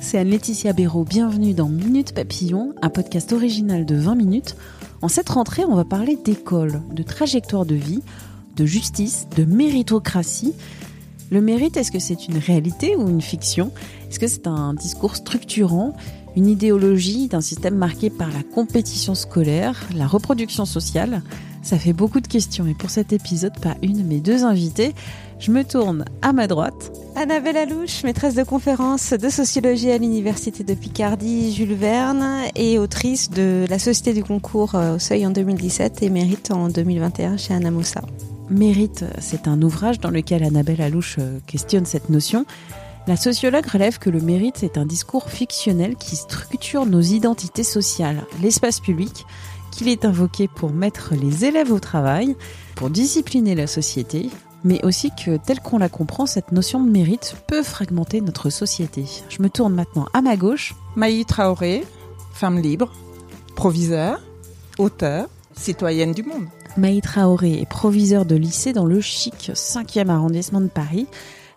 C'est 0.00 0.18
Anne-Laetitia 0.18 0.72
Béraud. 0.72 1.04
Bienvenue 1.04 1.54
dans 1.54 1.68
Minute 1.68 2.14
Papillon, 2.14 2.74
un 2.82 2.88
podcast 2.88 3.32
original 3.32 3.84
de 3.84 3.94
20 3.94 4.14
minutes. 4.14 4.56
En 5.02 5.08
cette 5.08 5.28
rentrée, 5.28 5.64
on 5.64 5.76
va 5.76 5.84
parler 5.84 6.16
d'école, 6.16 6.82
de 6.92 7.02
trajectoire 7.02 7.66
de 7.66 7.74
vie, 7.74 8.02
de 8.56 8.64
justice, 8.64 9.28
de 9.36 9.44
méritocratie. 9.44 10.54
Le 11.30 11.40
mérite, 11.40 11.76
est-ce 11.76 11.92
que 11.92 11.98
c'est 11.98 12.26
une 12.26 12.38
réalité 12.38 12.96
ou 12.96 13.08
une 13.08 13.20
fiction? 13.20 13.70
Est-ce 14.08 14.18
que 14.18 14.26
c'est 14.26 14.46
un 14.46 14.74
discours 14.74 15.14
structurant, 15.14 15.94
une 16.36 16.46
idéologie 16.46 17.28
d'un 17.28 17.40
système 17.40 17.76
marqué 17.76 18.10
par 18.10 18.28
la 18.28 18.42
compétition 18.42 19.14
scolaire, 19.14 19.80
la 19.94 20.06
reproduction 20.06 20.64
sociale? 20.64 21.22
Ça 21.62 21.78
fait 21.78 21.92
beaucoup 21.92 22.20
de 22.20 22.26
questions 22.26 22.66
et 22.66 22.74
pour 22.74 22.90
cet 22.90 23.12
épisode, 23.12 23.58
pas 23.60 23.76
une 23.82 24.06
mais 24.06 24.20
deux 24.20 24.44
invités. 24.44 24.94
Je 25.40 25.50
me 25.50 25.64
tourne 25.64 26.04
à 26.20 26.34
ma 26.34 26.46
droite. 26.46 26.92
Annabelle 27.16 27.56
Alouche, 27.56 28.04
maîtresse 28.04 28.34
de 28.34 28.42
conférences 28.42 29.14
de 29.14 29.30
sociologie 29.30 29.90
à 29.90 29.96
l'Université 29.96 30.64
de 30.64 30.74
Picardie, 30.74 31.54
Jules 31.54 31.72
Verne, 31.72 32.42
et 32.56 32.78
autrice 32.78 33.30
de 33.30 33.64
La 33.70 33.78
Société 33.78 34.12
du 34.12 34.22
concours 34.22 34.74
euh, 34.74 34.96
au 34.96 34.98
Seuil 34.98 35.26
en 35.26 35.30
2017 35.30 36.02
et 36.02 36.10
Mérite 36.10 36.50
en 36.50 36.68
2021 36.68 37.38
chez 37.38 37.54
Anna 37.54 37.70
Moussa. 37.70 38.02
Mérite, 38.50 39.06
c'est 39.18 39.48
un 39.48 39.62
ouvrage 39.62 39.98
dans 39.98 40.10
lequel 40.10 40.44
Annabelle 40.44 40.82
Alouche 40.82 41.16
euh, 41.18 41.38
questionne 41.46 41.86
cette 41.86 42.10
notion. 42.10 42.44
La 43.06 43.16
sociologue 43.16 43.66
relève 43.66 43.98
que 43.98 44.10
le 44.10 44.20
mérite 44.20 44.62
est 44.62 44.76
un 44.76 44.84
discours 44.84 45.30
fictionnel 45.30 45.96
qui 45.96 46.16
structure 46.16 46.84
nos 46.84 47.00
identités 47.00 47.64
sociales, 47.64 48.24
l'espace 48.42 48.78
public, 48.78 49.24
qu'il 49.72 49.88
est 49.88 50.04
invoqué 50.04 50.48
pour 50.48 50.70
mettre 50.70 51.14
les 51.14 51.46
élèves 51.46 51.72
au 51.72 51.80
travail, 51.80 52.36
pour 52.74 52.90
discipliner 52.90 53.54
la 53.54 53.66
société, 53.66 54.28
mais 54.64 54.84
aussi 54.84 55.10
que, 55.10 55.36
telle 55.36 55.60
qu'on 55.60 55.78
la 55.78 55.88
comprend, 55.88 56.26
cette 56.26 56.52
notion 56.52 56.82
de 56.82 56.90
mérite 56.90 57.36
peut 57.46 57.62
fragmenter 57.62 58.20
notre 58.20 58.50
société. 58.50 59.04
Je 59.28 59.42
me 59.42 59.48
tourne 59.48 59.74
maintenant 59.74 60.06
à 60.12 60.22
ma 60.22 60.36
gauche. 60.36 60.74
Maï 60.96 61.24
Traoré, 61.24 61.84
femme 62.32 62.58
libre, 62.58 62.92
proviseur, 63.56 64.20
auteur, 64.78 65.28
citoyenne 65.54 66.12
du 66.12 66.22
monde. 66.22 66.46
Maï 66.76 67.00
Traoré 67.00 67.60
est 67.60 67.68
proviseur 67.68 68.24
de 68.24 68.36
lycée 68.36 68.72
dans 68.72 68.86
le 68.86 69.00
chic 69.00 69.50
5e 69.54 70.08
arrondissement 70.08 70.60
de 70.60 70.68
Paris. 70.68 71.06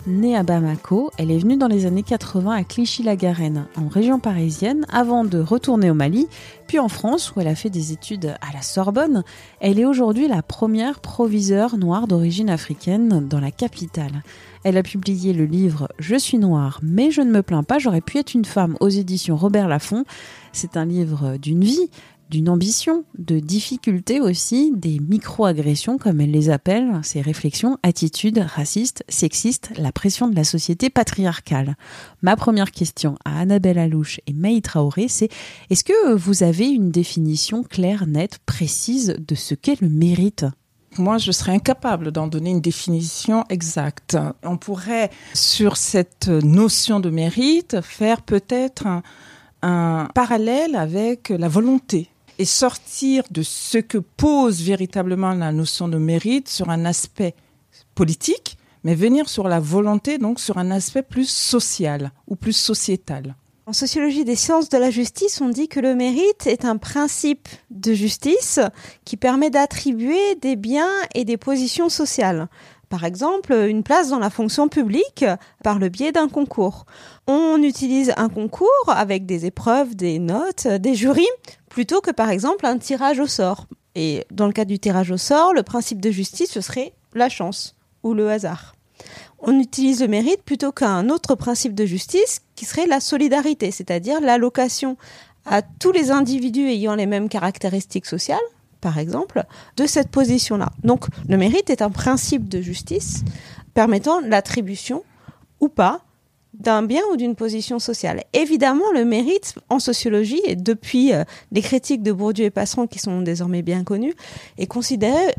Née 0.06 0.36
à 0.36 0.44
Bamako, 0.44 1.12
elle 1.18 1.32
est 1.32 1.38
venue 1.38 1.56
dans 1.56 1.70
les 1.70 1.86
années 1.86 2.04
80 2.04 2.52
à 2.52 2.64
Clichy-la-Garenne, 2.66 3.68
en 3.78 3.88
région 3.88 4.20
parisienne, 4.20 4.86
avant 4.92 5.23
de 5.23 5.40
retourner 5.40 5.90
au 5.90 5.94
Mali, 5.94 6.28
puis 6.68 6.78
en 6.78 6.90
France, 6.90 7.32
où 7.32 7.40
elle 7.40 7.48
a 7.48 7.56
fait 7.56 7.70
des 7.70 7.94
études 7.94 8.36
à 8.42 8.54
la 8.54 8.62
Sorbonne. 8.62 9.24
Elle 9.62 9.80
est 9.80 9.86
aujourd'hui 9.86 10.28
la 10.28 10.42
première 10.42 11.00
proviseure 11.00 11.78
noire 11.78 12.08
d'origine 12.08 12.50
africaine 12.50 13.30
dans 13.30 13.40
la 13.40 13.52
capitale. 13.52 14.24
Elle 14.66 14.78
a 14.78 14.84
publié 14.84 15.31
le 15.31 15.46
livre 15.46 15.88
Je 16.00 16.18
suis 16.18 16.38
noire, 16.38 16.81
mais 16.84 17.09
je 17.09 17.22
ne 17.22 17.31
me 17.31 17.42
plains 17.42 17.64
pas, 17.64 17.80
j'aurais 17.80 18.02
pu 18.02 18.18
être 18.18 18.34
une 18.34 18.46
femme 18.46 18.75
aux 18.81 18.90
éditions 18.90 19.38
Robert 19.38 19.70
Laffont. 19.70 20.03
C'est 20.52 20.75
un 20.75 20.85
livre 20.85 21.38
d'une 21.38 21.64
vie, 21.64 21.90
d'une 22.34 22.50
ambition, 22.50 23.06
de 23.20 23.38
difficultés 23.38 24.20
aussi, 24.20 24.74
des 24.76 25.00
micro-agressions 25.00 26.00
comme 26.00 26.20
elle 26.20 26.32
les 26.32 26.50
appelle, 26.50 27.00
ces 27.04 27.22
réflexions, 27.22 27.78
attitudes 27.84 28.40
racistes, 28.40 29.04
sexistes, 29.08 29.70
la 29.78 29.92
pression 29.92 30.28
de 30.28 30.36
la 30.36 30.44
société 30.44 30.90
patriarcale. 30.90 31.78
Ma 32.24 32.36
première 32.36 32.72
question 32.72 33.20
à 33.24 33.40
Annabelle 33.40 33.78
Alouche 33.78 34.20
et 34.26 34.34
Maï 34.34 34.64
Traoré, 34.64 35.10
c'est 35.10 35.30
est-ce 35.70 35.84
que 35.84 36.16
vous 36.16 36.42
avez 36.42 36.70
une 36.70 36.90
définition 36.90 37.62
claire, 37.62 38.08
nette, 38.08 38.40
précise 38.48 39.16
de 39.20 39.36
ce 39.36 39.54
qu'est 39.54 39.80
le 39.80 39.90
mérite? 39.90 40.48
Moi, 40.98 41.20
je 41.20 41.32
serais 41.32 41.52
incapable 41.52 42.12
d'en 42.12 42.26
donner 42.26 42.50
une 42.50 42.62
définition 42.62 43.44
exacte. 43.50 44.18
On 44.44 44.58
pourrait, 44.58 45.12
sur 45.36 45.78
cette 45.78 46.30
notion 46.30 47.00
de 47.00 47.12
mérite, 47.12 47.82
faire 47.82 48.24
peut-être 48.24 48.88
un, 48.88 49.04
un 49.62 50.08
parallèle 50.16 50.76
avec 50.76 51.30
la 51.30 51.48
volonté 51.48 52.10
et 52.40 52.46
sortir 52.46 53.24
de 53.32 53.44
ce 53.44 53.78
que 53.78 53.98
pose 53.98 54.62
véritablement 54.62 55.34
la 55.34 55.52
notion 55.52 55.88
de 55.88 55.98
mérite 55.98 56.50
sur 56.50 56.70
un 56.70 56.86
aspect 56.86 57.36
politique, 57.96 58.58
mais 58.84 58.96
venir 58.96 59.30
sur 59.30 59.48
la 59.48 59.60
volonté, 59.60 60.18
donc 60.18 60.40
sur 60.40 60.58
un 60.58 60.72
aspect 60.72 61.04
plus 61.04 61.30
social 61.30 62.12
ou 62.28 62.36
plus 62.36 62.54
sociétal. 62.54 63.36
En 63.66 63.72
sociologie 63.72 64.26
des 64.26 64.36
sciences 64.36 64.68
de 64.68 64.78
la 64.78 64.90
justice, 64.90 65.40
on 65.40 65.48
dit 65.48 65.70
que 65.70 65.80
le 65.80 65.96
mérite 65.96 66.48
est 66.48 66.66
un 66.66 66.76
principe 66.76 67.48
de 67.72 67.94
justice 67.94 68.60
qui 69.06 69.16
permet 69.16 69.50
d'attribuer 69.50 70.36
des 70.42 70.58
biens 70.58 70.92
et 71.16 71.24
des 71.24 71.38
positions 71.38 71.88
sociales. 71.88 72.50
Par 72.90 73.06
exemple, 73.06 73.54
une 73.54 73.82
place 73.82 74.10
dans 74.10 74.20
la 74.20 74.30
fonction 74.30 74.68
publique 74.68 75.26
par 75.64 75.80
le 75.80 75.90
biais 75.90 76.12
d'un 76.12 76.28
concours. 76.28 76.86
On 77.26 77.64
utilise 77.64 78.14
un 78.18 78.30
concours 78.30 78.70
avec 78.88 79.26
des 79.26 79.46
épreuves, 79.46 79.96
des 79.96 80.20
notes, 80.20 80.68
des 80.68 80.94
jurys, 80.94 81.26
plutôt 81.73 82.01
que 82.01 82.11
par 82.11 82.29
exemple 82.29 82.67
un 82.67 82.78
tirage 82.78 83.19
au 83.19 83.25
sort. 83.25 83.66
Et 83.95 84.25
dans 84.31 84.45
le 84.45 84.53
cas 84.53 84.63
du 84.63 84.78
tirage 84.78 85.09
au 85.09 85.17
sort, 85.17 85.53
le 85.53 85.63
principe 85.63 86.00
de 86.00 86.11
justice, 86.11 86.51
ce 86.51 86.61
serait 86.61 86.94
la 87.16 87.29
chance 87.29 87.75
ou 88.03 88.13
le 88.13 88.29
hasard. 88.29 88.75
On 89.39 89.59
utilise 89.59 90.01
le 90.01 90.07
mérite 90.07 90.44
plutôt 90.44 90.72
qu'un 90.72 91.09
autre 91.09 91.34
principe 91.35 91.73
de 91.73 91.85
justice 91.85 92.41
qui 92.56 92.66
serait 92.66 92.85
la 92.85 93.00
solidarité, 93.00 93.72
c'est-à-dire 93.72 94.22
l'allocation 94.22 94.97
à 95.45 95.63
tous 95.63 95.91
les 95.91 96.11
individus 96.11 96.67
ayant 96.67 96.95
les 96.95 97.07
mêmes 97.07 97.28
caractéristiques 97.28 98.05
sociales, 98.05 98.38
par 98.79 99.00
exemple, 99.00 99.44
de 99.75 99.88
cette 99.88 100.09
position-là. 100.09 100.72
Donc 100.84 101.07
le 101.28 101.38
mérite 101.38 101.72
est 101.72 101.81
un 101.81 101.90
principe 101.90 102.47
de 102.50 102.61
justice 102.61 103.23
permettant 103.73 104.19
l'attribution 104.22 105.03
ou 105.59 105.69
pas 105.69 106.01
d'un 106.53 106.84
bien 106.84 107.02
ou 107.12 107.18
d'une 107.18 107.36
position 107.36 107.80
sociale. 107.80 108.24
Évidemment, 108.34 108.91
le 108.94 109.06
mérite 109.06 109.56
en 109.69 109.80
sociologie, 109.80 110.41
et 110.46 110.56
depuis 110.56 111.14
euh, 111.14 111.24
les 111.52 111.62
critiques 111.62 112.03
de 112.03 112.12
Bourdieu 112.12 112.46
et 112.46 112.50
Passeron 112.50 112.88
qui 112.88 113.00
sont 113.00 113.22
désormais 113.22 113.62
bien 113.62 113.84
connues, 113.84 114.14
est 114.58 114.68
considéré 114.68 115.34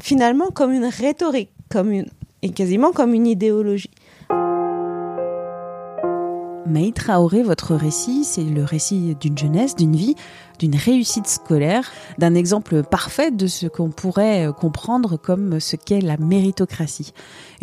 finalement 0.00 0.50
comme 0.50 0.72
une 0.72 0.84
rhétorique, 0.84 1.50
comme 1.68 1.90
une, 1.90 2.06
et 2.42 2.50
quasiment 2.50 2.92
comme 2.92 3.14
une 3.14 3.26
idéologie. 3.26 3.90
Maï 6.68 6.92
Traoré, 6.92 7.42
votre 7.42 7.74
récit, 7.74 8.24
c'est 8.24 8.44
le 8.44 8.62
récit 8.62 9.16
d'une 9.18 9.36
jeunesse, 9.36 9.74
d'une 9.74 9.96
vie, 9.96 10.14
d'une 10.58 10.76
réussite 10.76 11.26
scolaire, 11.26 11.90
d'un 12.18 12.34
exemple 12.34 12.82
parfait 12.82 13.30
de 13.30 13.46
ce 13.46 13.66
qu'on 13.66 13.90
pourrait 13.90 14.48
comprendre 14.58 15.16
comme 15.16 15.60
ce 15.60 15.76
qu'est 15.76 16.00
la 16.00 16.18
méritocratie. 16.18 17.12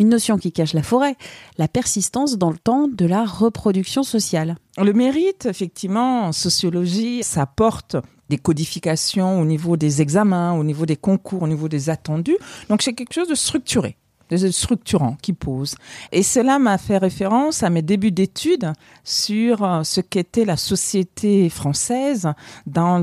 Une 0.00 0.08
notion 0.08 0.38
qui 0.38 0.50
cache 0.50 0.72
la 0.72 0.82
forêt, 0.82 1.14
la 1.56 1.68
persistance 1.68 2.36
dans 2.36 2.50
le 2.50 2.58
temps 2.58 2.88
de 2.88 3.06
la 3.06 3.24
reproduction 3.24 4.02
sociale. 4.02 4.56
Le 4.76 4.92
mérite, 4.92 5.46
effectivement, 5.46 6.24
en 6.26 6.32
sociologie, 6.32 7.22
ça 7.22 7.46
porte 7.46 7.96
des 8.28 8.38
codifications 8.38 9.40
au 9.40 9.44
niveau 9.44 9.76
des 9.76 10.02
examens, 10.02 10.52
au 10.54 10.64
niveau 10.64 10.84
des 10.84 10.96
concours, 10.96 11.42
au 11.42 11.48
niveau 11.48 11.68
des 11.68 11.90
attendus. 11.90 12.36
Donc 12.68 12.82
c'est 12.82 12.92
quelque 12.92 13.14
chose 13.14 13.28
de 13.28 13.36
structuré 13.36 13.96
de 14.30 14.50
structurant 14.50 15.16
qui 15.22 15.32
pose. 15.32 15.74
Et 16.12 16.22
cela 16.22 16.58
m'a 16.58 16.78
fait 16.78 16.98
référence 16.98 17.62
à 17.62 17.70
mes 17.70 17.82
débuts 17.82 18.12
d'études 18.12 18.72
sur 19.04 19.62
euh, 19.62 19.82
ce 19.82 20.00
qu'était 20.00 20.44
la 20.44 20.56
société 20.56 21.48
française 21.48 22.28
dans 22.66 23.02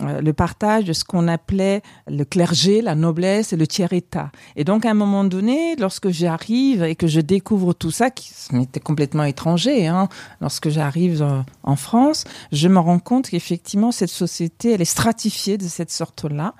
euh, 0.00 0.20
le 0.20 0.32
partage 0.32 0.84
de 0.84 0.92
ce 0.92 1.04
qu'on 1.04 1.28
appelait 1.28 1.82
le 2.08 2.24
clergé, 2.24 2.82
la 2.82 2.94
noblesse 2.94 3.52
et 3.52 3.56
le 3.56 3.66
tiers-état. 3.66 4.30
Et 4.56 4.64
donc, 4.64 4.84
à 4.84 4.90
un 4.90 4.94
moment 4.94 5.24
donné, 5.24 5.76
lorsque 5.76 6.10
j'arrive 6.10 6.82
et 6.82 6.96
que 6.96 7.06
je 7.06 7.20
découvre 7.20 7.74
tout 7.74 7.92
ça, 7.92 8.10
qui 8.10 8.32
m'était 8.52 8.80
complètement 8.80 9.24
étranger, 9.24 9.86
hein, 9.86 10.08
lorsque 10.40 10.68
j'arrive 10.68 11.22
euh, 11.22 11.40
en 11.62 11.76
France, 11.76 12.24
je 12.50 12.68
me 12.68 12.78
rends 12.78 12.98
compte 12.98 13.28
qu'effectivement, 13.28 13.92
cette 13.92 14.10
société, 14.10 14.72
elle 14.72 14.82
est 14.82 14.84
stratifiée 14.84 15.58
de 15.58 15.68
cette 15.68 15.90
sorte-là 15.90 16.54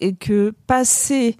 et 0.00 0.14
que 0.14 0.54
passer 0.66 1.36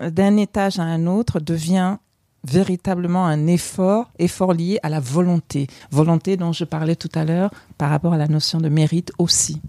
d'un 0.00 0.36
étage 0.36 0.78
à 0.78 0.82
un 0.82 1.06
autre 1.06 1.40
devient 1.40 1.96
véritablement 2.44 3.26
un 3.26 3.46
effort, 3.46 4.10
effort 4.18 4.52
lié 4.52 4.78
à 4.82 4.88
la 4.88 5.00
volonté. 5.00 5.66
Volonté 5.90 6.36
dont 6.36 6.52
je 6.52 6.64
parlais 6.64 6.96
tout 6.96 7.10
à 7.14 7.24
l'heure 7.24 7.50
par 7.76 7.90
rapport 7.90 8.12
à 8.12 8.18
la 8.18 8.28
notion 8.28 8.60
de 8.60 8.68
mérite 8.68 9.12
aussi. 9.18 9.60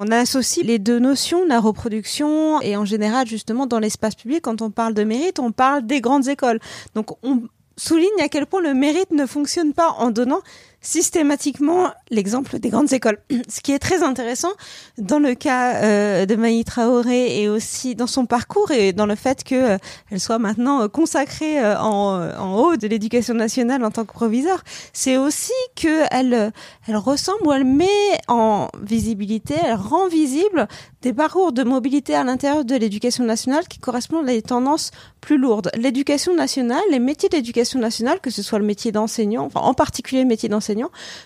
On 0.00 0.10
associe 0.12 0.64
les 0.64 0.78
deux 0.78 1.00
notions, 1.00 1.44
la 1.44 1.60
reproduction 1.60 2.60
et 2.60 2.76
en 2.76 2.84
général 2.84 3.26
justement 3.26 3.66
dans 3.66 3.80
l'espace 3.80 4.14
public, 4.14 4.42
quand 4.42 4.62
on 4.62 4.70
parle 4.70 4.94
de 4.94 5.02
mérite, 5.02 5.40
on 5.40 5.50
parle 5.50 5.86
des 5.86 6.00
grandes 6.00 6.28
écoles. 6.28 6.60
Donc 6.94 7.16
on 7.24 7.42
souligne 7.76 8.20
à 8.22 8.28
quel 8.28 8.46
point 8.46 8.60
le 8.60 8.74
mérite 8.74 9.10
ne 9.10 9.26
fonctionne 9.26 9.72
pas 9.72 9.90
en 9.98 10.10
donnant 10.10 10.40
systématiquement 10.80 11.88
l'exemple 12.10 12.58
des 12.58 12.70
grandes 12.70 12.92
écoles. 12.92 13.18
Ce 13.48 13.60
qui 13.60 13.72
est 13.72 13.78
très 13.78 14.02
intéressant 14.02 14.52
dans 14.96 15.18
le 15.18 15.34
cas 15.34 15.76
euh, 15.76 16.26
de 16.26 16.36
Maï 16.36 16.64
Traoré 16.64 17.42
et 17.42 17.48
aussi 17.48 17.94
dans 17.94 18.06
son 18.06 18.26
parcours 18.26 18.70
et 18.70 18.92
dans 18.92 19.06
le 19.06 19.14
fait 19.14 19.42
qu'elle 19.42 19.78
euh, 20.12 20.18
soit 20.18 20.38
maintenant 20.38 20.82
euh, 20.82 20.88
consacrée 20.88 21.64
en, 21.76 22.54
haut 22.56 22.76
de 22.76 22.86
l'éducation 22.86 23.34
nationale 23.34 23.84
en 23.84 23.90
tant 23.90 24.04
que 24.04 24.12
proviseur, 24.12 24.62
c'est 24.92 25.16
aussi 25.16 25.52
qu'elle 25.74 26.52
elle 26.86 26.96
ressemble 26.96 27.46
ou 27.46 27.52
elle 27.52 27.64
met 27.64 27.86
en 28.28 28.68
visibilité, 28.82 29.54
elle 29.62 29.74
rend 29.74 30.08
visible 30.08 30.68
des 31.02 31.12
parcours 31.12 31.52
de 31.52 31.62
mobilité 31.62 32.14
à 32.14 32.24
l'intérieur 32.24 32.64
de 32.64 32.74
l'éducation 32.74 33.24
nationale 33.24 33.68
qui 33.68 33.78
correspondent 33.78 34.28
à 34.28 34.32
des 34.32 34.42
tendances 34.42 34.90
plus 35.20 35.38
lourdes. 35.38 35.70
L'éducation 35.76 36.34
nationale, 36.34 36.82
les 36.90 36.98
métiers 36.98 37.28
d'éducation 37.28 37.78
nationale, 37.78 38.20
que 38.20 38.30
ce 38.30 38.42
soit 38.42 38.58
le 38.58 38.64
métier 38.64 38.92
d'enseignant, 38.92 39.48
en 39.54 39.74
particulier 39.74 40.22
le 40.22 40.28
métier 40.28 40.48
d'enseignant, 40.48 40.67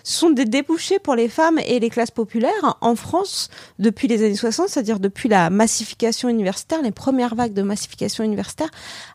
sont 0.03 0.29
des 0.29 0.45
débouchés 0.45 0.99
pour 0.99 1.15
les 1.15 1.29
femmes 1.29 1.59
et 1.65 1.79
les 1.79 1.89
classes 1.89 2.11
populaires 2.11 2.77
en 2.81 2.95
France 2.95 3.49
depuis 3.79 4.07
les 4.07 4.23
années 4.23 4.35
60, 4.35 4.69
c'est-à-dire 4.69 4.99
depuis 4.99 5.29
la 5.29 5.49
massification 5.49 6.29
universitaire, 6.29 6.81
les 6.81 6.91
premières 6.91 7.35
vagues 7.35 7.53
de 7.53 7.61
massification 7.61 8.23
universitaire. 8.23 8.69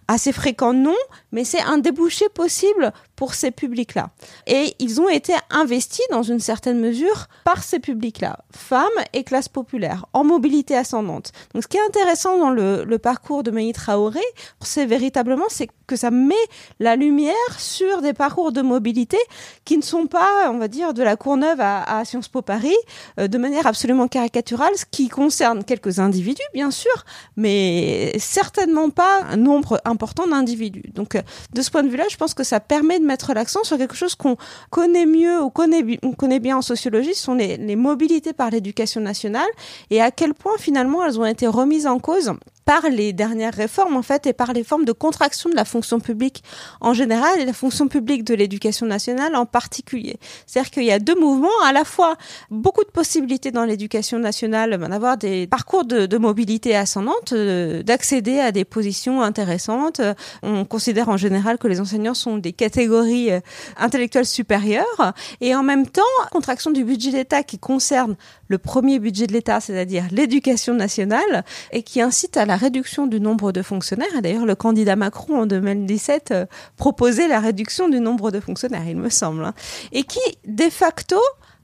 Assez 0.08 0.32
fréquent, 0.32 0.72
non, 0.72 0.96
mais 1.32 1.44
c'est 1.44 1.60
un 1.60 1.78
débouché 1.78 2.28
possible 2.30 2.92
pour 3.14 3.34
ces 3.34 3.50
publics-là. 3.50 4.10
Et 4.46 4.74
ils 4.78 5.00
ont 5.00 5.08
été 5.08 5.34
investis 5.50 6.06
dans 6.10 6.22
une 6.22 6.40
certaine 6.40 6.78
mesure 6.78 7.26
par 7.44 7.62
ces 7.62 7.80
publics-là, 7.80 8.38
femmes 8.54 8.88
et 9.12 9.24
classes 9.24 9.48
populaires, 9.48 10.06
en 10.12 10.24
mobilité 10.24 10.76
ascendante. 10.76 11.32
Donc 11.52 11.64
ce 11.64 11.68
qui 11.68 11.76
est 11.76 11.86
intéressant 11.86 12.38
dans 12.38 12.50
le, 12.50 12.98
parcours 12.98 13.42
de 13.42 13.50
Maï 13.50 13.72
Traoré, 13.72 14.20
c'est 14.62 14.86
véritablement 14.86 15.46
c'est 15.48 15.68
que 15.86 15.96
ça 15.96 16.10
met 16.10 16.34
la 16.80 16.96
lumière 16.96 17.34
sur 17.58 18.02
des 18.02 18.12
parcours 18.12 18.52
de 18.52 18.62
mobilité 18.62 19.18
qui 19.64 19.76
ne 19.76 19.82
sont 19.82 20.06
pas, 20.06 20.17
on 20.50 20.58
va 20.58 20.68
dire, 20.68 20.94
de 20.94 21.02
la 21.02 21.16
Courneuve 21.16 21.60
à, 21.60 21.98
à 21.98 22.04
Sciences 22.04 22.28
Po 22.28 22.42
Paris, 22.42 22.76
euh, 23.18 23.28
de 23.28 23.38
manière 23.38 23.66
absolument 23.66 24.08
caricaturale, 24.08 24.72
ce 24.76 24.84
qui 24.90 25.08
concerne 25.08 25.64
quelques 25.64 25.98
individus, 25.98 26.42
bien 26.54 26.70
sûr, 26.70 27.04
mais 27.36 28.12
certainement 28.18 28.90
pas 28.90 29.22
un 29.30 29.36
nombre 29.36 29.80
important 29.84 30.26
d'individus. 30.26 30.90
Donc, 30.94 31.14
euh, 31.14 31.22
de 31.52 31.62
ce 31.62 31.70
point 31.70 31.82
de 31.82 31.88
vue-là, 31.88 32.04
je 32.10 32.16
pense 32.16 32.34
que 32.34 32.44
ça 32.44 32.60
permet 32.60 32.98
de 32.98 33.04
mettre 33.04 33.32
l'accent 33.34 33.64
sur 33.64 33.78
quelque 33.78 33.96
chose 33.96 34.14
qu'on 34.14 34.36
connaît 34.70 35.06
mieux 35.06 35.40
ou 35.42 35.50
connaît, 35.50 35.84
on 36.02 36.12
connaît 36.12 36.40
bien 36.40 36.56
en 36.58 36.62
sociologie, 36.62 37.14
ce 37.14 37.22
sont 37.22 37.34
les, 37.34 37.56
les 37.56 37.76
mobilités 37.76 38.32
par 38.32 38.50
l'éducation 38.50 39.00
nationale 39.00 39.48
et 39.90 40.00
à 40.00 40.10
quel 40.10 40.34
point 40.34 40.56
finalement 40.58 41.04
elles 41.04 41.18
ont 41.18 41.24
été 41.24 41.46
remises 41.46 41.86
en 41.86 41.98
cause 41.98 42.32
par 42.68 42.90
les 42.90 43.14
dernières 43.14 43.54
réformes 43.54 43.96
en 43.96 44.02
fait 44.02 44.26
et 44.26 44.34
par 44.34 44.52
les 44.52 44.62
formes 44.62 44.84
de 44.84 44.92
contraction 44.92 45.48
de 45.48 45.56
la 45.56 45.64
fonction 45.64 46.00
publique 46.00 46.44
en 46.82 46.92
général 46.92 47.40
et 47.40 47.46
la 47.46 47.54
fonction 47.54 47.88
publique 47.88 48.24
de 48.24 48.34
l'éducation 48.34 48.84
nationale 48.84 49.34
en 49.36 49.46
particulier. 49.46 50.18
C'est-à-dire 50.46 50.70
qu'il 50.70 50.84
y 50.84 50.92
a 50.92 50.98
deux 50.98 51.18
mouvements, 51.18 51.48
à 51.64 51.72
la 51.72 51.84
fois 51.84 52.18
beaucoup 52.50 52.84
de 52.84 52.90
possibilités 52.90 53.52
dans 53.52 53.64
l'éducation 53.64 54.18
nationale 54.18 54.76
d'avoir 54.76 55.16
des 55.16 55.46
parcours 55.46 55.86
de, 55.86 56.04
de 56.04 56.18
mobilité 56.18 56.76
ascendante, 56.76 57.32
euh, 57.32 57.82
d'accéder 57.82 58.38
à 58.38 58.52
des 58.52 58.66
positions 58.66 59.22
intéressantes. 59.22 60.02
On 60.42 60.66
considère 60.66 61.08
en 61.08 61.16
général 61.16 61.56
que 61.56 61.68
les 61.68 61.80
enseignants 61.80 62.12
sont 62.12 62.36
des 62.36 62.52
catégories 62.52 63.32
euh, 63.32 63.40
intellectuelles 63.78 64.26
supérieures 64.26 65.14
et 65.40 65.54
en 65.54 65.62
même 65.62 65.86
temps 65.86 66.02
contraction 66.32 66.70
du 66.70 66.84
budget 66.84 67.12
d'État 67.12 67.42
qui 67.42 67.58
concerne 67.58 68.14
le 68.48 68.58
premier 68.58 68.98
budget 68.98 69.26
de 69.26 69.32
l'État, 69.32 69.60
c'est-à-dire 69.60 70.04
l'éducation 70.10 70.74
nationale 70.74 71.44
et 71.72 71.82
qui 71.82 72.02
incite 72.02 72.36
à 72.36 72.44
la 72.44 72.57
réduction 72.58 73.06
du 73.06 73.20
nombre 73.20 73.52
de 73.52 73.62
fonctionnaires. 73.62 74.14
Et 74.18 74.20
d'ailleurs, 74.20 74.46
le 74.46 74.54
candidat 74.54 74.96
Macron 74.96 75.42
en 75.42 75.46
2017 75.46 76.30
euh, 76.30 76.46
proposait 76.76 77.28
la 77.28 77.40
réduction 77.40 77.88
du 77.88 78.00
nombre 78.00 78.30
de 78.30 78.40
fonctionnaires, 78.40 78.86
il 78.86 78.96
me 78.96 79.08
semble. 79.08 79.44
Hein. 79.44 79.54
Et 79.92 80.02
qui, 80.02 80.20
de 80.46 80.68
facto, 80.68 81.18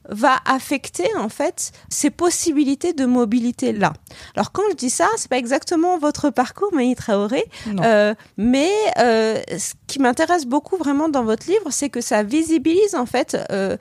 va 0.09 0.37
affecter 0.45 1.09
en 1.17 1.29
fait 1.29 1.73
ces 1.89 2.11
possibilités 2.11 2.93
de 2.93 3.07
mobilité 3.07 3.73
là. 3.73 3.93
Alors 4.37 4.53
quand 4.53 4.63
je 4.71 4.77
dis 4.77 4.91
ça, 4.91 5.09
c'est 5.17 5.31
pas 5.31 5.39
exactement 5.39 5.99
votre 5.99 6.31
parcours, 6.31 6.73
Maï 6.73 6.95
Traoré, 6.95 7.45
euh, 7.81 8.15
mais 8.37 8.71
euh, 8.99 9.41
ce 9.57 9.75
qui 9.87 10.01
m'intéresse 10.01 10.47
beaucoup 10.47 10.77
vraiment 10.77 11.09
dans 11.09 11.25
votre 11.25 11.47
livre, 11.47 11.69
c'est 11.71 11.89
que 11.89 12.01
ça 12.01 12.23
visibilise 12.23 12.95
en 12.95 13.07
fait 13.07 13.37
euh, 13.51 13.77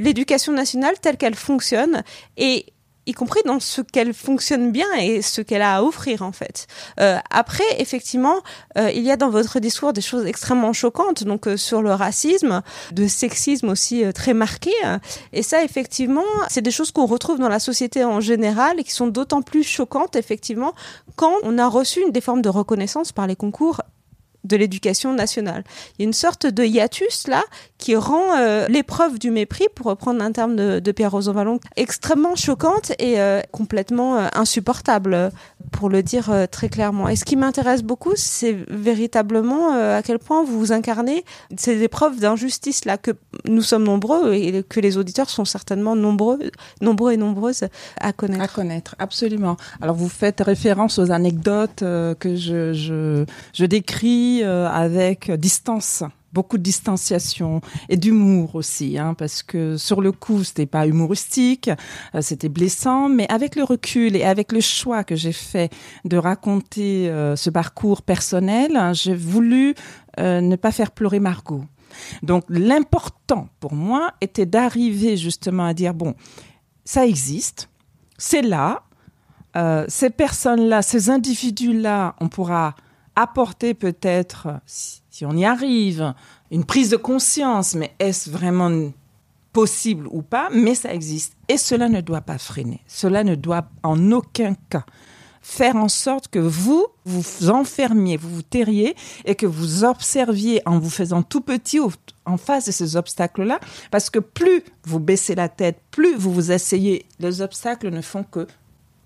l'éducation 0.00 0.52
nationale 0.52 0.94
telle 1.00 1.16
qu'elle 1.16 1.34
fonctionne 1.34 2.02
et 2.36 2.66
y 3.06 3.12
compris 3.12 3.40
dans 3.46 3.60
ce 3.60 3.80
qu'elle 3.80 4.12
fonctionne 4.12 4.72
bien 4.72 4.86
et 4.98 5.22
ce 5.22 5.40
qu'elle 5.40 5.62
a 5.62 5.76
à 5.76 5.82
offrir 5.82 6.22
en 6.22 6.32
fait. 6.32 6.66
Euh, 7.00 7.18
après, 7.30 7.64
effectivement, 7.78 8.42
euh, 8.76 8.90
il 8.90 9.02
y 9.02 9.10
a 9.10 9.16
dans 9.16 9.30
votre 9.30 9.60
discours 9.60 9.92
des 9.92 10.00
choses 10.00 10.26
extrêmement 10.26 10.72
choquantes, 10.72 11.24
donc 11.24 11.46
euh, 11.46 11.56
sur 11.56 11.82
le 11.82 11.92
racisme, 11.92 12.62
de 12.92 13.06
sexisme 13.06 13.68
aussi 13.68 14.04
euh, 14.04 14.12
très 14.12 14.34
marqué. 14.34 14.72
Et 15.32 15.42
ça, 15.42 15.62
effectivement, 15.62 16.24
c'est 16.48 16.62
des 16.62 16.70
choses 16.70 16.90
qu'on 16.90 17.06
retrouve 17.06 17.38
dans 17.38 17.48
la 17.48 17.60
société 17.60 18.04
en 18.04 18.20
général 18.20 18.80
et 18.80 18.84
qui 18.84 18.92
sont 18.92 19.06
d'autant 19.06 19.42
plus 19.42 19.62
choquantes, 19.62 20.16
effectivement, 20.16 20.74
quand 21.14 21.34
on 21.42 21.58
a 21.58 21.66
reçu 21.68 22.02
une 22.02 22.12
des 22.12 22.20
formes 22.20 22.42
de 22.42 22.48
reconnaissance 22.48 23.12
par 23.12 23.26
les 23.26 23.36
concours 23.36 23.80
de 24.46 24.56
l'éducation 24.56 25.12
nationale. 25.12 25.64
Il 25.98 26.02
y 26.02 26.04
a 26.04 26.06
une 26.06 26.12
sorte 26.12 26.46
de 26.46 26.64
hiatus 26.64 27.26
là 27.26 27.42
qui 27.78 27.94
rend 27.96 28.36
euh, 28.36 28.66
l'épreuve 28.68 29.18
du 29.18 29.30
mépris, 29.30 29.66
pour 29.74 29.86
reprendre 29.86 30.22
un 30.22 30.32
terme 30.32 30.56
de, 30.56 30.80
de 30.80 30.92
Pierre 30.92 31.12
Rosanvallon, 31.12 31.60
extrêmement 31.76 32.36
choquante 32.36 32.92
et 32.98 33.20
euh, 33.20 33.40
complètement 33.52 34.16
euh, 34.16 34.28
insupportable, 34.34 35.30
pour 35.72 35.88
le 35.88 36.02
dire 36.02 36.30
euh, 36.30 36.46
très 36.46 36.68
clairement. 36.68 37.08
Et 37.08 37.16
ce 37.16 37.24
qui 37.24 37.36
m'intéresse 37.36 37.82
beaucoup, 37.82 38.12
c'est 38.16 38.56
véritablement 38.68 39.74
euh, 39.74 39.98
à 39.98 40.02
quel 40.02 40.18
point 40.18 40.44
vous 40.44 40.72
incarnez 40.72 41.24
ces 41.56 41.82
épreuves 41.82 42.18
d'injustice 42.18 42.84
là 42.84 42.96
que 42.96 43.12
nous 43.46 43.62
sommes 43.62 43.84
nombreux 43.84 44.34
et 44.34 44.62
que 44.62 44.80
les 44.80 44.96
auditeurs 44.96 45.30
sont 45.30 45.44
certainement 45.44 45.96
nombreux, 45.96 46.38
nombreux 46.80 47.12
et 47.12 47.16
nombreuses 47.16 47.64
à 48.00 48.12
connaître. 48.12 48.42
À 48.42 48.48
connaître, 48.48 48.94
absolument. 48.98 49.56
Alors 49.80 49.96
vous 49.96 50.08
faites 50.08 50.40
référence 50.40 50.98
aux 50.98 51.10
anecdotes 51.10 51.82
euh, 51.82 52.14
que 52.14 52.36
je, 52.36 52.72
je, 52.72 53.24
je 53.52 53.64
décris 53.64 54.42
avec 54.42 55.30
distance 55.30 56.02
beaucoup 56.36 56.58
de 56.58 56.62
distanciation 56.62 57.62
et 57.88 57.96
d'humour 57.96 58.56
aussi, 58.56 58.98
hein, 58.98 59.14
parce 59.14 59.42
que 59.42 59.78
sur 59.78 60.02
le 60.02 60.12
coup, 60.12 60.44
c'était 60.44 60.66
pas 60.66 60.86
humoristique, 60.86 61.70
euh, 62.14 62.20
c'était 62.20 62.50
blessant, 62.50 63.08
mais 63.08 63.26
avec 63.32 63.56
le 63.56 63.64
recul 63.64 64.14
et 64.16 64.22
avec 64.22 64.52
le 64.52 64.60
choix 64.60 65.02
que 65.02 65.16
j'ai 65.16 65.32
fait 65.32 65.72
de 66.04 66.18
raconter 66.18 67.08
euh, 67.08 67.36
ce 67.36 67.48
parcours 67.48 68.02
personnel, 68.02 68.76
hein, 68.76 68.92
j'ai 68.92 69.14
voulu 69.14 69.74
euh, 70.20 70.42
ne 70.42 70.56
pas 70.56 70.72
faire 70.72 70.90
pleurer 70.90 71.20
Margot. 71.20 71.64
Donc 72.22 72.44
l'important 72.50 73.48
pour 73.58 73.72
moi 73.72 74.12
était 74.20 74.44
d'arriver 74.44 75.16
justement 75.16 75.64
à 75.64 75.72
dire 75.72 75.94
bon, 75.94 76.14
ça 76.84 77.06
existe, 77.06 77.70
c'est 78.18 78.42
là, 78.42 78.82
ces 79.88 80.10
personnes-là, 80.10 80.82
ces 80.82 81.08
individus-là, 81.08 82.14
on 82.20 82.28
pourra 82.28 82.74
apporter 83.14 83.72
peut-être, 83.72 84.48
si, 85.16 85.24
on 85.24 85.34
y 85.34 85.46
arrive, 85.46 86.12
une 86.50 86.64
prise 86.64 86.90
de 86.90 86.96
conscience, 86.96 87.74
mais 87.74 87.94
est-ce 87.98 88.28
vraiment 88.28 88.90
possible 89.54 90.06
ou 90.10 90.20
pas? 90.20 90.50
Mais 90.52 90.74
ça 90.74 90.92
existe. 90.92 91.34
Et 91.48 91.56
cela 91.56 91.88
ne 91.88 92.02
doit 92.02 92.20
pas 92.20 92.36
freiner. 92.36 92.80
Cela 92.86 93.24
ne 93.24 93.34
doit 93.34 93.66
en 93.82 94.12
aucun 94.12 94.54
cas 94.68 94.84
faire 95.40 95.76
en 95.76 95.88
sorte 95.88 96.28
que 96.28 96.38
vous 96.38 96.86
vous 97.06 97.48
enfermiez, 97.48 98.18
vous 98.18 98.28
vous 98.28 98.42
terriez 98.42 98.94
et 99.24 99.36
que 99.36 99.46
vous 99.46 99.84
observiez 99.84 100.60
en 100.66 100.78
vous 100.80 100.90
faisant 100.90 101.22
tout 101.22 101.40
petit 101.40 101.78
en 102.26 102.36
face 102.36 102.66
de 102.66 102.72
ces 102.72 102.96
obstacles-là, 102.96 103.60
parce 103.90 104.10
que 104.10 104.18
plus 104.18 104.64
vous 104.84 104.98
baissez 104.98 105.34
la 105.34 105.48
tête, 105.48 105.80
plus 105.92 106.14
vous 106.16 106.32
vous 106.32 106.50
asseyez, 106.50 107.06
les 107.20 107.40
obstacles 107.40 107.90
ne 107.90 108.02
font 108.02 108.24
que 108.24 108.46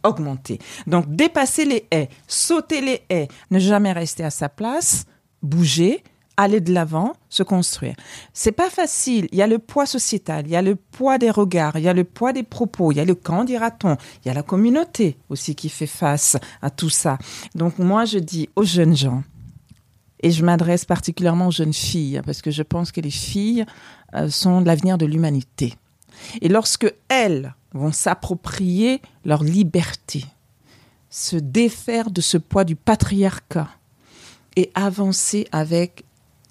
augmenter. 0.03 0.59
Donc 0.87 1.15
dépasser 1.15 1.67
les 1.67 1.87
haies, 1.93 2.09
sauter 2.27 2.81
les 2.81 3.03
haies, 3.11 3.29
ne 3.51 3.59
jamais 3.59 3.93
rester 3.93 4.25
à 4.25 4.31
sa 4.31 4.49
place, 4.49 5.05
bouger, 5.43 6.03
aller 6.37 6.61
de 6.61 6.73
l'avant, 6.73 7.13
se 7.29 7.43
construire. 7.43 7.95
C'est 8.33 8.53
pas 8.53 8.71
facile. 8.71 9.29
Il 9.33 9.39
y 9.39 9.43
a 9.43 9.47
le 9.47 9.59
poids 9.59 9.87
sociétal, 9.87 10.47
il 10.47 10.53
y 10.53 10.57
a 10.57 10.63
le 10.63 10.75
poids 10.75 11.19
des 11.19 11.31
regards, 11.31 11.77
il 11.77 11.83
y 11.83 11.89
a 11.89 11.93
le 11.93 12.05
poids 12.05 12.33
des 12.33 12.43
propos, 12.43 12.93
il 12.93 12.97
y 12.97 13.01
a 13.01 13.05
le 13.05 13.15
quand 13.15 13.45
dira-t-on, 13.45 13.97
il 14.25 14.29
y 14.29 14.31
a 14.31 14.35
la 14.35 14.43
communauté 14.43 15.17
aussi 15.29 15.55
qui 15.55 15.69
fait 15.69 15.87
face 15.87 16.37
à 16.63 16.71
tout 16.71 16.91
ça. 16.91 17.19
Donc 17.55 17.79
moi, 17.79 18.05
je 18.05 18.19
dis 18.19 18.49
aux 18.57 18.65
jeunes 18.65 18.97
gens, 18.97 19.23
et 20.23 20.31
je 20.31 20.45
m'adresse 20.45 20.85
particulièrement 20.85 21.49
aux 21.49 21.53
jeunes 21.53 21.75
filles, 21.75 22.21
parce 22.25 22.43
que 22.43 22.51
je 22.51 22.63
pense 22.63 22.93
que 22.93 23.01
les 23.01 23.11
filles 23.11 23.65
euh, 24.15 24.29
sont 24.29 24.61
l'avenir 24.61 24.99
de 24.99 25.07
l'humanité. 25.07 25.75
Et 26.43 26.49
lorsque 26.49 26.93
elles 27.09 27.55
vont 27.73 27.93
s'approprier 27.93 29.01
leur 29.25 29.43
liberté, 29.43 30.25
se 31.09 31.37
défaire 31.37 32.11
de 32.11 32.21
ce 32.21 32.39
poids 32.39 32.65
du 32.65 32.77
patriarcat 32.77 33.69
et 34.57 34.71
avancer 34.75 35.47
avec 35.53 36.05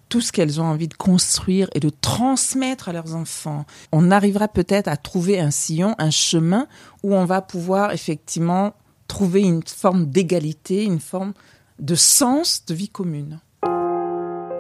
tout 0.10 0.22
ce 0.22 0.32
qu'elles 0.32 0.60
ont 0.60 0.66
envie 0.66 0.88
de 0.88 0.96
construire 0.96 1.70
et 1.76 1.80
de 1.80 1.90
transmettre 1.90 2.90
à 2.90 2.94
leurs 2.94 3.16
enfants, 3.16 3.66
on 3.92 4.12
arrivera 4.12 4.48
peut-être 4.48 4.88
à 4.88 4.98
trouver 4.98 5.40
un 5.40 5.52
sillon, 5.52 5.96
un 6.00 6.10
chemin 6.10 6.68
où 7.04 7.14
on 7.14 7.26
va 7.26 7.42
pouvoir 7.42 7.92
effectivement 7.92 8.74
trouver 9.08 9.42
une 9.42 9.64
forme 9.64 10.08
d'égalité, 10.08 10.84
une 10.84 11.00
forme 11.00 11.34
de 11.80 11.96
sens 11.96 12.66
de 12.66 12.74
vie 12.74 12.90
commune. 12.90 13.40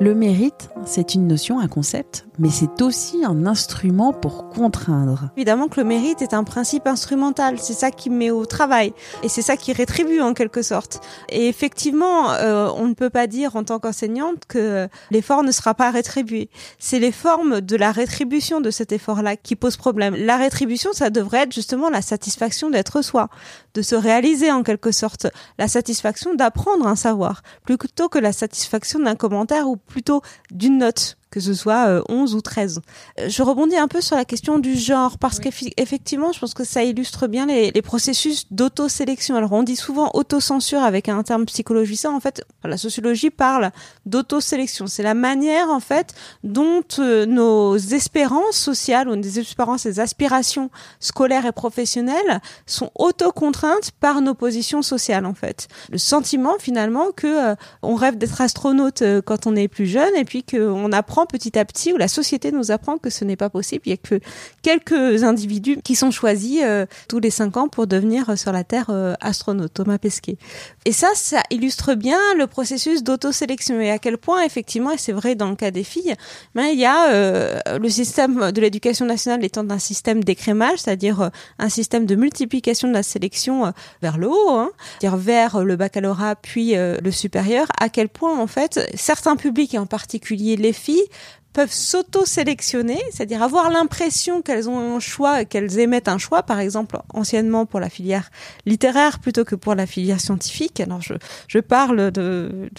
Le 0.01 0.15
mérite, 0.15 0.69
c'est 0.85 1.13
une 1.13 1.27
notion, 1.27 1.59
un 1.59 1.67
concept, 1.67 2.25
mais 2.37 2.49
c'est 2.49 2.81
aussi 2.81 3.25
un 3.25 3.45
instrument 3.45 4.13
pour 4.13 4.47
contraindre. 4.47 5.29
Évidemment 5.35 5.67
que 5.67 5.77
le 5.77 5.85
mérite 5.85 6.21
est 6.21 6.33
un 6.33 6.45
principe 6.45 6.87
instrumental, 6.87 7.59
c'est 7.59 7.73
ça 7.73 7.91
qui 7.91 8.09
met 8.09 8.31
au 8.31 8.45
travail 8.45 8.93
et 9.23 9.29
c'est 9.29 9.41
ça 9.41 9.57
qui 9.57 9.73
rétribue 9.73 10.21
en 10.21 10.33
quelque 10.33 10.61
sorte. 10.61 11.01
Et 11.27 11.49
effectivement, 11.49 12.31
euh, 12.31 12.69
on 12.77 12.87
ne 12.87 12.93
peut 12.93 13.09
pas 13.09 13.27
dire 13.27 13.57
en 13.57 13.65
tant 13.65 13.79
qu'enseignante 13.79 14.45
que 14.47 14.87
l'effort 15.11 15.43
ne 15.43 15.51
sera 15.51 15.73
pas 15.73 15.91
rétribué. 15.91 16.49
C'est 16.77 16.99
les 16.99 17.11
formes 17.11 17.59
de 17.59 17.75
la 17.75 17.91
rétribution 17.91 18.61
de 18.61 18.71
cet 18.71 18.93
effort-là 18.93 19.35
qui 19.35 19.57
posent 19.57 19.75
problème. 19.75 20.15
La 20.15 20.37
rétribution, 20.37 20.93
ça 20.93 21.09
devrait 21.09 21.39
être 21.39 21.53
justement 21.53 21.89
la 21.89 22.01
satisfaction 22.01 22.69
d'être 22.69 23.01
soi, 23.01 23.27
de 23.73 23.81
se 23.81 23.95
réaliser 23.95 24.49
en 24.49 24.63
quelque 24.63 24.93
sorte, 24.93 25.27
la 25.57 25.67
satisfaction 25.67 26.35
d'apprendre 26.35 26.87
un 26.87 26.95
savoir, 26.95 27.41
plutôt 27.65 28.07
que 28.07 28.17
la 28.17 28.31
satisfaction 28.31 28.99
d'un 28.99 29.15
commentaire 29.15 29.67
ou 29.67 29.75
plutôt 29.89 30.21
d'une 30.51 30.77
note 30.77 31.17
que 31.31 31.39
ce 31.39 31.53
soit 31.53 32.01
11 32.09 32.33
euh, 32.33 32.37
ou 32.37 32.41
13. 32.41 32.81
Euh, 33.19 33.29
je 33.29 33.43
rebondis 33.43 33.77
un 33.77 33.87
peu 33.87 34.01
sur 34.01 34.15
la 34.15 34.25
question 34.25 34.57
du 34.57 34.75
genre, 34.75 35.17
parce 35.17 35.39
qu'effectivement, 35.39 36.31
je 36.31 36.39
pense 36.39 36.53
que 36.53 36.63
ça 36.63 36.83
illustre 36.83 37.27
bien 37.27 37.45
les, 37.45 37.71
les 37.71 37.81
processus 37.81 38.45
d'autosélection. 38.51 39.35
Alors, 39.35 39.51
on 39.51 39.63
dit 39.63 39.75
souvent 39.75 40.09
autocensure 40.13 40.81
avec 40.81 41.07
un 41.07 41.21
terme 41.23 41.45
psychologisant. 41.45 42.15
En 42.15 42.19
fait, 42.19 42.43
la 42.63 42.77
sociologie 42.77 43.29
parle 43.29 43.71
d'autosélection. 44.05 44.87
C'est 44.87 45.03
la 45.03 45.13
manière, 45.13 45.69
en 45.69 45.79
fait, 45.79 46.15
dont 46.43 46.81
euh, 46.97 47.25
nos 47.25 47.77
espérances 47.77 48.57
sociales, 48.57 49.07
ou 49.07 49.15
des 49.15 49.39
espérances, 49.39 49.83
des 49.83 49.99
aspirations 49.99 50.71
scolaires 50.99 51.45
et 51.45 51.51
professionnelles 51.51 52.41
sont 52.65 52.91
autocontraintes 52.95 53.91
par 53.99 54.21
nos 54.21 54.33
positions 54.33 54.81
sociales, 54.81 55.25
en 55.25 55.35
fait. 55.35 55.67
Le 55.91 55.99
sentiment, 55.99 56.55
finalement, 56.59 57.11
que 57.15 57.55
on 57.81 57.95
rêve 57.95 58.17
d'être 58.17 58.41
astronaute 58.41 59.03
quand 59.25 59.45
on 59.45 59.55
est 59.55 59.67
plus 59.67 59.85
jeune, 59.85 60.15
et 60.15 60.25
puis 60.25 60.43
qu'on 60.43 60.91
apprend 60.91 61.18
petit 61.25 61.57
à 61.57 61.65
petit, 61.65 61.93
où 61.93 61.97
la 61.97 62.07
société 62.07 62.51
nous 62.51 62.71
apprend 62.71 62.97
que 62.97 63.09
ce 63.09 63.25
n'est 63.25 63.35
pas 63.35 63.49
possible. 63.49 63.83
Il 63.85 63.89
y 63.89 63.93
a 63.93 63.97
que 63.97 64.19
quelques 64.61 65.23
individus 65.23 65.79
qui 65.83 65.95
sont 65.95 66.11
choisis 66.11 66.61
euh, 66.63 66.85
tous 67.07 67.19
les 67.19 67.29
cinq 67.29 67.57
ans 67.57 67.67
pour 67.67 67.87
devenir 67.87 68.29
euh, 68.29 68.35
sur 68.35 68.51
la 68.51 68.63
Terre 68.63 68.87
euh, 68.89 69.13
astronaute. 69.21 69.73
Thomas 69.73 69.97
Pesquet. 69.97 70.37
Et 70.85 70.91
ça, 70.91 71.09
ça 71.15 71.41
illustre 71.51 71.93
bien 71.93 72.19
le 72.37 72.47
processus 72.47 73.03
d'autosélection 73.03 73.79
et 73.79 73.91
à 73.91 73.99
quel 73.99 74.17
point, 74.17 74.43
effectivement, 74.43 74.91
et 74.91 74.97
c'est 74.97 75.11
vrai 75.11 75.35
dans 75.35 75.49
le 75.49 75.55
cas 75.55 75.71
des 75.71 75.83
filles, 75.83 76.15
ben, 76.55 76.65
il 76.65 76.79
y 76.79 76.85
a 76.85 77.77
le 77.77 77.89
système 77.89 78.51
de 78.51 78.61
l'éducation 78.61 79.05
nationale 79.05 79.43
étant 79.43 79.69
un 79.69 79.79
système 79.79 80.23
d'écrémage, 80.23 80.79
c'est-à-dire 80.79 81.29
un 81.59 81.69
système 81.69 82.05
de 82.05 82.15
multiplication 82.15 82.87
de 82.87 82.93
la 82.93 83.03
sélection 83.03 83.71
vers 84.01 84.17
le 84.17 84.27
haut, 84.27 84.49
hein, 84.49 84.71
c'est-à-dire 84.99 85.17
vers 85.17 85.63
le 85.63 85.75
baccalauréat 85.75 86.35
puis 86.35 86.73
le 86.75 87.11
supérieur, 87.11 87.67
à 87.79 87.89
quel 87.89 88.09
point, 88.09 88.37
en 88.37 88.47
fait, 88.47 88.89
certains 88.95 89.35
publics, 89.35 89.73
et 89.73 89.77
en 89.77 89.85
particulier 89.85 90.55
les 90.55 90.73
filles, 90.73 91.05
peuvent 91.53 91.73
s'auto-sélectionner, 91.73 93.01
c'est-à-dire 93.11 93.41
avoir 93.41 93.71
l'impression 93.71 94.41
qu'elles 94.41 94.69
ont 94.69 94.95
un 94.95 94.99
choix, 94.99 95.45
qu'elles 95.45 95.79
émettent 95.79 96.07
un 96.07 96.17
choix, 96.17 96.43
par 96.43 96.59
exemple 96.59 96.97
anciennement 97.13 97.65
pour 97.65 97.79
la 97.79 97.89
filière 97.89 98.29
littéraire 98.65 99.19
plutôt 99.19 99.45
que 99.45 99.55
pour 99.55 99.75
la 99.75 99.87
filière 99.87 100.21
scientifique. 100.21 100.79
Alors 100.79 101.01
je, 101.01 101.15
je 101.47 101.59
parle 101.59 102.11
de, 102.11 102.69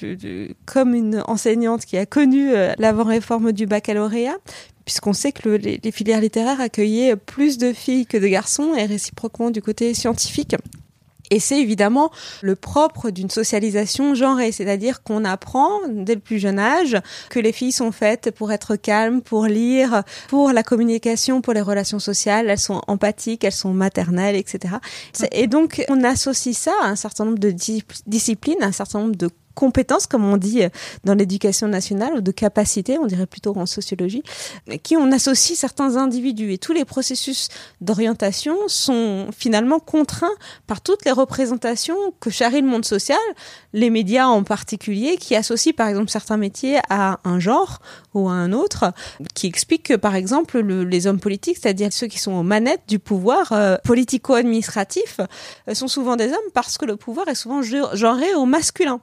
comme 0.66 0.94
une 0.94 1.22
enseignante 1.26 1.84
qui 1.84 1.96
a 1.96 2.06
connu 2.06 2.54
euh, 2.54 2.72
l'avant-réforme 2.78 3.52
du 3.52 3.66
baccalauréat, 3.66 4.36
puisqu'on 4.84 5.12
sait 5.12 5.32
que 5.32 5.48
les 5.48 5.92
filières 5.92 6.20
littéraires 6.20 6.60
accueillaient 6.60 7.16
plus 7.16 7.58
de 7.58 7.72
filles 7.72 8.06
que 8.06 8.16
de 8.16 8.26
garçons 8.26 8.74
et 8.74 8.86
réciproquement 8.86 9.50
du 9.50 9.62
côté 9.62 9.94
scientifique. 9.94 10.56
Et 11.30 11.38
c'est 11.38 11.60
évidemment 11.60 12.10
le 12.42 12.56
propre 12.56 13.10
d'une 13.10 13.30
socialisation 13.30 14.14
genrée, 14.14 14.52
c'est-à-dire 14.52 15.02
qu'on 15.02 15.24
apprend 15.24 15.70
dès 15.88 16.14
le 16.14 16.20
plus 16.20 16.38
jeune 16.38 16.58
âge 16.58 16.96
que 17.28 17.38
les 17.38 17.52
filles 17.52 17.72
sont 17.72 17.92
faites 17.92 18.32
pour 18.32 18.52
être 18.52 18.76
calmes, 18.76 19.22
pour 19.22 19.46
lire, 19.46 20.02
pour 20.28 20.52
la 20.52 20.62
communication, 20.62 21.40
pour 21.40 21.52
les 21.52 21.60
relations 21.60 22.00
sociales, 22.00 22.50
elles 22.50 22.58
sont 22.58 22.82
empathiques, 22.88 23.44
elles 23.44 23.52
sont 23.52 23.72
maternelles, 23.72 24.36
etc. 24.36 24.74
Et 25.32 25.46
donc 25.46 25.84
on 25.88 26.02
associe 26.02 26.56
ça 26.56 26.72
à 26.82 26.86
un 26.86 26.96
certain 26.96 27.24
nombre 27.24 27.38
de 27.38 27.54
disciplines, 28.06 28.62
un 28.62 28.72
certain 28.72 29.00
nombre 29.00 29.16
de 29.16 29.30
compétences, 29.60 30.06
comme 30.06 30.24
on 30.24 30.38
dit 30.38 30.62
euh, 30.62 30.70
dans 31.04 31.14
l'éducation 31.14 31.68
nationale, 31.68 32.14
ou 32.14 32.20
de 32.22 32.32
capacités, 32.32 32.98
on 32.98 33.04
dirait 33.04 33.26
plutôt 33.26 33.56
en 33.58 33.66
sociologie, 33.66 34.22
qui 34.82 34.96
on 34.96 35.12
associe 35.12 35.58
certains 35.58 35.96
individus. 35.96 36.54
Et 36.54 36.58
tous 36.58 36.72
les 36.72 36.86
processus 36.86 37.48
d'orientation 37.82 38.56
sont 38.68 39.26
finalement 39.36 39.78
contraints 39.78 40.36
par 40.66 40.80
toutes 40.80 41.04
les 41.04 41.12
représentations 41.12 41.98
que 42.20 42.30
charrie 42.30 42.62
le 42.62 42.68
monde 42.68 42.86
social, 42.86 43.18
les 43.74 43.90
médias 43.90 44.26
en 44.26 44.42
particulier, 44.44 45.18
qui 45.18 45.36
associent 45.36 45.74
par 45.76 45.88
exemple 45.88 46.10
certains 46.10 46.38
métiers 46.38 46.78
à 46.88 47.20
un 47.24 47.38
genre 47.38 47.80
ou 48.14 48.28
à 48.30 48.32
un 48.32 48.52
autre, 48.52 48.92
qui 49.34 49.46
expliquent 49.46 49.88
que 49.88 49.94
par 49.94 50.14
exemple 50.14 50.58
les 50.60 51.06
hommes 51.06 51.20
politiques, 51.20 51.58
c'est-à-dire 51.60 51.92
ceux 51.92 52.06
qui 52.06 52.18
sont 52.18 52.32
aux 52.32 52.42
manettes 52.42 52.82
du 52.88 52.98
pouvoir 52.98 53.52
euh, 53.52 53.76
politico-administratif, 53.84 55.20
euh, 55.68 55.74
sont 55.74 55.88
souvent 55.88 56.16
des 56.16 56.28
hommes 56.28 56.50
parce 56.54 56.78
que 56.78 56.86
le 56.86 56.96
pouvoir 56.96 57.28
est 57.28 57.34
souvent 57.34 57.60
genré 57.62 58.34
au 58.34 58.46
masculin. 58.46 59.00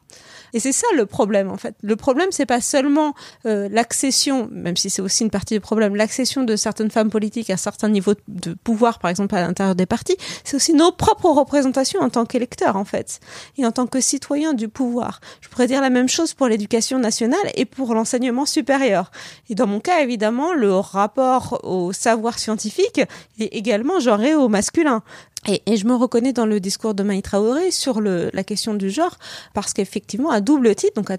Et 0.54 0.60
c'est 0.60 0.72
ça 0.72 0.88
le 0.96 1.06
problème 1.06 1.50
en 1.50 1.58
fait. 1.58 1.76
Le 1.82 1.96
problème 1.96 2.30
c'est 2.32 2.46
pas 2.46 2.62
seulement 2.62 3.14
euh, 3.46 3.68
l'accession, 3.72 4.48
même 4.52 4.78
si 4.78 4.90
c'est 4.90 5.02
aussi 5.02 5.24
une 5.24 5.30
partie 5.30 5.54
du 5.56 5.60
problème, 5.60 5.96
l'accession 5.96 6.44
de 6.44 6.56
certaines 6.56 6.92
femmes 6.92 7.10
politiques 7.10 7.50
à 7.50 7.54
un 7.54 7.58
certain 7.58 7.90
niveau 7.90 8.14
de 8.28 8.54
pouvoir, 8.54 9.00
par 9.00 9.10
exemple 9.10 9.36
à 9.36 9.42
l'intérieur 9.42 9.76
des 9.76 9.86
partis, 9.86 10.18
c'est 10.44 10.56
aussi 10.56 10.74
nos 10.74 10.92
propres 10.92 11.30
représentations 11.30 12.02
en 12.02 12.10
tant 12.10 12.26
qu'électeurs 12.26 12.76
en 12.76 12.86
fait 12.86 13.20
et 13.58 13.66
en 13.66 13.72
tant 13.72 13.88
que 13.88 14.00
citoyens 14.02 14.54
du 14.54 14.68
pouvoir. 14.68 15.20
Je 15.42 15.50
pourrais 15.50 15.68
dire 15.68 15.82
la 15.82 15.90
même 15.90 16.10
chose 16.10 16.34
pour 16.34 16.48
l'éducation 16.48 17.00
nationale 17.00 17.40
et 17.56 17.66
pour 17.66 17.94
l'enseignement 17.94 18.46
supérieur. 18.46 19.12
Et 19.50 19.56
dans 19.56 19.68
mon 19.68 19.80
cas 19.80 20.02
évidemment, 20.02 20.54
le 20.54 20.74
rapport 20.74 21.60
au 21.64 21.94
savoir 21.94 22.40
scientifique 22.40 23.02
est 23.40 23.56
également 23.56 24.00
genré 24.00 24.36
au 24.36 24.48
masculin. 24.48 25.04
Et, 25.46 25.78
je 25.78 25.86
me 25.86 25.96
reconnais 25.96 26.34
dans 26.34 26.46
le 26.46 26.60
discours 26.60 26.94
de 26.94 27.04
Maï 27.04 27.22
Traoré 27.22 27.72
sur 27.72 28.02
le, 28.02 28.30
la 28.34 28.44
question 28.44 28.74
du 28.74 28.90
genre, 28.90 29.18
parce 29.54 29.74
qu'effectivement, 29.74 30.30
à 30.30 30.42
double 30.42 30.76
titre, 30.76 30.96
donc 30.96 31.12
à 31.12 31.18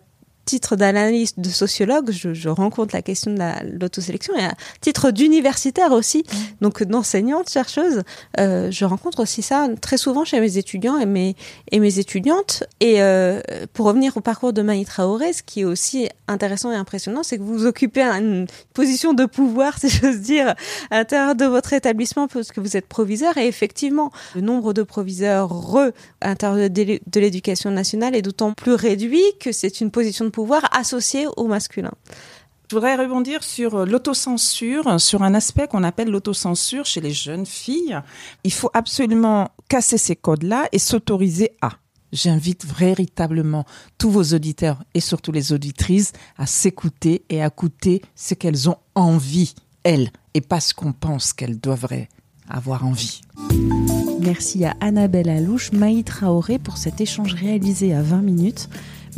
titre 0.49 0.76
d'analyste 0.76 1.38
de 1.38 1.50
sociologue, 1.50 2.11
je, 2.11 2.33
je, 2.33 2.49
rencontre 2.49 2.95
la 2.95 3.02
question 3.02 3.35
de 3.35 3.78
l'autosélection 3.78 4.35
et 4.35 4.45
à 4.45 4.55
titre 4.81 5.11
d'universitaire 5.11 5.93
aussi, 5.93 6.21
mmh. 6.21 6.37
donc 6.62 6.83
d'enseignante, 6.85 7.50
chercheuse, 7.50 8.02
euh, 8.40 8.71
je 8.71 8.87
rencontre 8.87 9.21
aussi 9.21 9.43
ça 9.43 9.69
très 9.83 9.99
souvent 9.99 10.25
chez 10.25 10.40
mes 10.40 10.57
étudiants 10.57 10.97
et 10.99 11.05
mes, 11.05 11.37
et 11.71 11.81
mes 11.81 11.99
étudiantes. 11.99 12.64
Et 12.81 13.02
euh, 13.02 13.43
pour 13.75 13.85
revenir 13.85 14.17
au 14.17 14.23
parcours 14.23 14.55
de 14.55 14.62
Maï 14.62 14.87
Traoré, 14.87 15.35
ce 15.35 15.43
qui 15.43 15.61
est 15.61 15.64
aussi 15.64 16.09
intéressant 16.28 16.73
et 16.73 16.76
impressionnant, 16.76 17.23
c'est 17.23 17.37
que 17.37 17.43
vous 17.43 17.67
occupez 17.67 18.02
une 18.02 18.47
position 18.73 19.12
de 19.12 19.26
pouvoir, 19.26 19.78
si 19.78 19.90
j'ose 19.90 20.21
dire, 20.21 20.55
à 20.90 20.97
l'intérieur 20.97 21.35
de 21.35 21.45
votre 21.45 21.75
établissement 21.75 22.26
parce 22.26 22.52
que 22.52 22.61
vous 22.62 22.75
êtes 22.75 22.87
proviseur. 22.87 23.37
Et 23.37 23.47
effectivement, 23.47 24.11
le 24.35 24.40
nombre 24.40 24.73
de 24.73 24.83
proviseurs 24.83 25.50
re 25.50 25.90
à 26.23 26.28
l'intérieur 26.28 26.71
de 26.71 27.21
l'éducation 27.21 27.71
nationale 27.71 28.17
est 28.17 28.23
d'autant 28.23 28.55
plus 28.55 28.73
réduit 28.73 29.23
que 29.38 29.52
c'est 29.52 29.83
une 29.83 29.90
position 29.90 30.25
de 30.25 30.31
pouvoir 30.31 30.38
associé 30.73 31.26
au 31.37 31.47
masculin. 31.47 31.92
Je 32.71 32.76
voudrais 32.76 32.97
rebondir 32.97 33.42
sur 33.42 33.76
euh, 33.76 33.87
l'autocensure, 33.87 35.00
sur 35.00 35.23
un 35.23 35.33
aspect 35.33 35.68
qu'on 35.68 35.85
appelle 35.85 36.11
l'autocensure 36.11 36.85
chez 36.85 37.00
les 37.00 37.12
jeunes 37.12 37.47
filles. 37.47 37.99
Il 38.45 38.52
faut 38.52 38.71
absolument 38.75 39.49
casser 39.71 39.97
ces 39.97 40.16
codes-là 40.16 40.68
et 40.73 40.78
s'autoriser 40.78 41.52
à. 41.62 41.71
J'invite 42.12 42.66
véritablement 42.66 43.64
tous 43.97 44.11
vos 44.11 44.23
auditeurs 44.35 44.83
et 44.92 45.00
surtout 45.00 45.33
les 45.33 45.52
auditrices 45.54 46.12
à 46.37 46.47
s'écouter 46.47 47.25
et 47.30 47.42
à 47.42 47.47
écouter 47.47 48.02
ce 48.14 48.35
qu'elles 48.35 48.68
ont 48.68 48.76
envie, 48.95 49.54
elles, 49.83 50.11
et 50.35 50.42
pas 50.42 50.61
ce 50.61 50.75
qu'on 50.75 50.92
pense 50.92 51.33
qu'elles 51.33 51.61
devraient 51.61 52.09
avoir 52.50 52.85
envie. 52.85 53.23
Merci 54.21 54.64
à 54.64 54.75
Annabelle 54.80 55.30
Alouche, 55.30 55.73
Maï 55.73 56.04
Traoré 56.04 56.59
pour 56.59 56.76
cet 56.76 57.00
échange 57.00 57.35
réalisé 57.35 57.95
à 57.95 58.02
20 58.02 58.23
minutes. 58.23 58.68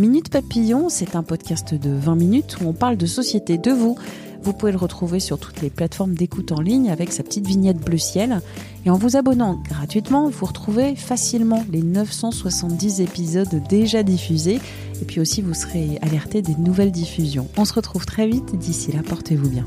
Minute 0.00 0.30
Papillon, 0.30 0.88
c'est 0.88 1.14
un 1.14 1.22
podcast 1.22 1.74
de 1.74 1.90
20 1.90 2.14
minutes 2.14 2.56
où 2.58 2.66
on 2.66 2.72
parle 2.72 2.96
de 2.96 3.04
société, 3.04 3.58
de 3.58 3.70
vous. 3.70 3.98
Vous 4.42 4.54
pouvez 4.54 4.72
le 4.72 4.78
retrouver 4.78 5.20
sur 5.20 5.38
toutes 5.38 5.60
les 5.60 5.68
plateformes 5.68 6.14
d'écoute 6.14 6.52
en 6.52 6.62
ligne 6.62 6.88
avec 6.88 7.12
sa 7.12 7.22
petite 7.22 7.46
vignette 7.46 7.76
bleu 7.76 7.98
ciel. 7.98 8.40
Et 8.86 8.90
en 8.90 8.96
vous 8.96 9.18
abonnant 9.18 9.60
gratuitement, 9.68 10.30
vous 10.30 10.46
retrouvez 10.46 10.96
facilement 10.96 11.66
les 11.70 11.82
970 11.82 13.02
épisodes 13.02 13.62
déjà 13.68 14.02
diffusés. 14.02 14.58
Et 15.02 15.04
puis 15.04 15.20
aussi, 15.20 15.42
vous 15.42 15.52
serez 15.52 15.98
alerté 16.00 16.40
des 16.40 16.54
nouvelles 16.54 16.92
diffusions. 16.92 17.48
On 17.58 17.66
se 17.66 17.74
retrouve 17.74 18.06
très 18.06 18.26
vite. 18.26 18.56
D'ici 18.56 18.92
là, 18.92 19.02
portez-vous 19.06 19.50
bien. 19.50 19.66